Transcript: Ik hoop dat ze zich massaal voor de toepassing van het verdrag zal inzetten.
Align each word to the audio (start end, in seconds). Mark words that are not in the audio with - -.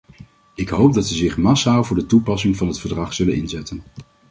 Ik 0.55 0.69
hoop 0.69 0.93
dat 0.93 1.07
ze 1.07 1.15
zich 1.15 1.37
massaal 1.37 1.83
voor 1.83 1.95
de 1.95 2.05
toepassing 2.05 2.55
van 2.57 2.67
het 2.67 2.79
verdrag 2.79 3.13
zal 3.13 3.27
inzetten. 3.27 3.83